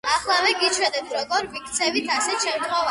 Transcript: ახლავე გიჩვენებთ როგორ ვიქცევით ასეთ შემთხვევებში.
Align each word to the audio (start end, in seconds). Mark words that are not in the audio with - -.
ახლავე 0.11 0.53
გიჩვენებთ 0.61 1.13
როგორ 1.19 1.51
ვიქცევით 1.53 2.13
ასეთ 2.19 2.47
შემთხვევებში. 2.49 2.77